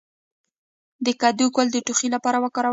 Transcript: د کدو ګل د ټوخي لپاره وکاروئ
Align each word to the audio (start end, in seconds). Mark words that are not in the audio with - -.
د 1.05 1.07
کدو 1.21 1.45
ګل 1.55 1.67
د 1.71 1.77
ټوخي 1.85 2.07
لپاره 2.15 2.37
وکاروئ 2.39 2.69